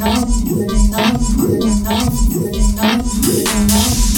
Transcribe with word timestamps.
enough, 0.00 0.44
good 0.44 0.70
enough, 0.70 1.36
good 1.36 1.62
enough, 1.62 2.28
good 2.32 2.56
enough, 2.56 3.22
good 3.22 3.48
enough. 3.54 4.09